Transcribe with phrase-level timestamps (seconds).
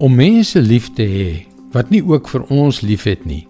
[0.00, 1.32] Om mense lief te hê
[1.74, 3.42] wat nie ook vir ons liefhet nie,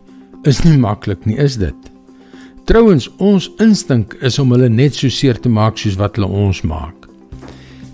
[0.43, 1.91] is nie maklik nie, is dit?
[2.67, 6.65] Trouwens, ons instink is om hulle net so seer te maak soos wat hulle ons
[6.67, 7.07] maak.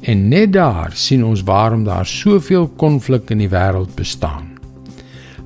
[0.09, 4.49] En net daar sien ons waarom daar soveel konflik in die wêreld bestaan.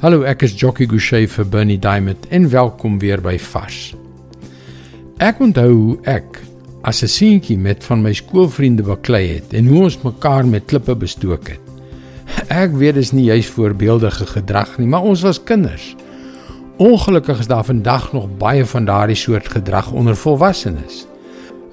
[0.05, 3.89] Hallo, ek is Jockey Gouchee vir Bernie Diamond en welkom weer by Fas.
[5.19, 6.39] Ek onthou hoe ek
[6.87, 10.95] as 'n seentjie met van my skoolvriende baklei het en hoe ons mekaar met klippe
[10.95, 11.70] bestook het.
[12.51, 15.93] Ek weet dis nie juis voorbeeldige gedrag nie, maar ons was kinders.
[16.83, 21.05] Ongelukkig is daar vandag nog baie van daardie soort gedrag onder volwassenes.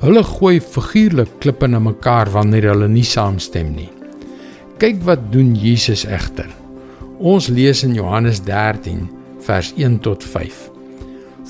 [0.03, 3.89] Hulle gooi figuurlik klippe na mekaar wanneer hulle nie saamstem nie.
[4.77, 6.51] Kyk wat doen Jesus egter.
[7.17, 9.07] Ons lees in Johannes 13
[9.47, 10.59] vers 1 tot 5.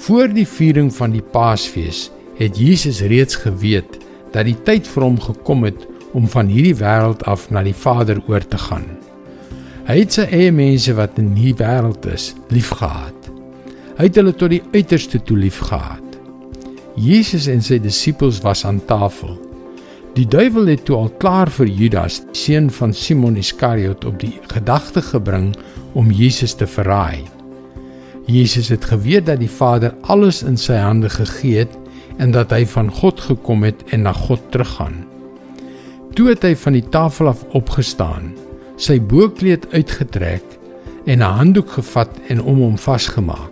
[0.05, 2.05] Voor die viering van die Paasfees
[2.39, 3.99] het Jesus reeds geweet
[4.31, 5.83] dat die tyd vir hom gekom het
[6.15, 8.87] om van hierdie wêreld af na die Vader oor te gaan.
[9.87, 13.27] Hy het sy eie mense wat in hierdie wêreld is, liefgehad.
[13.95, 16.17] Hy het hulle tot die uiterste toe liefgehad.
[16.99, 19.37] Jesus en sy disippels was aan tafel.
[20.17, 24.99] Die duiwel het toe al klaar vir Judas, seun van Simon Iskariot, op die gedagte
[25.05, 25.53] gebring
[25.95, 27.23] om Jesus te verraai.
[28.27, 31.77] Jesus het geweet dat die Vader alles in sy hande gegee het
[32.19, 34.99] en dat hy van God gekom het en na God teruggaan.
[36.19, 38.33] Toe het hy van die tafel af opgestaan
[38.77, 40.43] sy boekleed uitgetrek
[41.05, 43.51] en 'n handdoek gevat en om hom vasgemaak.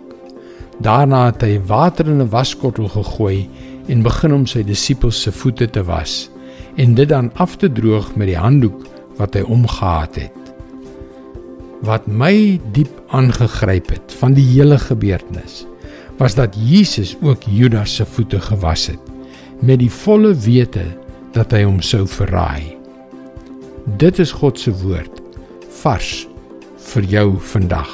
[0.78, 3.48] Daarna het hy water in 'n waskottel gegooi
[3.88, 6.30] en begin om sy disippels se voete te was
[6.76, 10.52] en dit dan af te droog met die handdoek wat hy omgehad het.
[11.82, 15.66] Wat my diep aangegryp het van die hele gebeurtenis
[16.18, 19.00] was dat Jesus ook Judas se voete gewas het
[19.60, 20.84] met die volle wete
[21.32, 22.75] dat hy hom sou verraai.
[23.96, 25.20] Dit is God se woord
[25.80, 26.26] vars
[26.90, 27.90] vir jou vandag.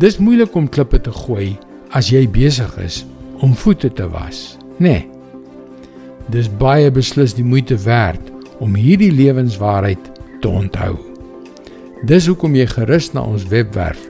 [0.00, 1.58] Dis moeilik om klippe te gooi
[1.96, 3.02] as jy besig is
[3.44, 4.86] om voete te was, nê?
[4.86, 5.02] Nee.
[6.32, 8.30] Dis baie beslis die moeite werd
[8.62, 10.06] om hierdie lewenswaarheid
[10.40, 10.94] te onthou.
[12.06, 14.06] Dis hoekom jy gerus na ons webwerf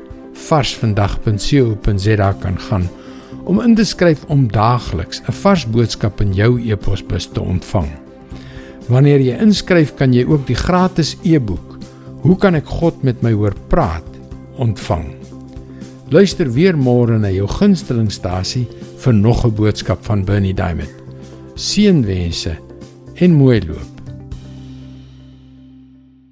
[0.50, 2.86] varsvandag.co.za kan gaan
[3.42, 7.91] om in te skryf om daagliks 'n vars boodskap in jou e-posbus te ontvang.
[8.90, 11.76] Wanneer jy inskryf, kan jy ook die gratis e-boek
[12.24, 14.06] Hoe kan ek God met my hoor praat
[14.60, 15.06] ontvang?
[16.10, 18.66] Luister weer môre na jou gunstelingstasie
[19.04, 20.90] vir nog 'n boodskap van Bernie Diamond.
[21.54, 22.58] Seënwense
[23.14, 23.99] en mooi loop.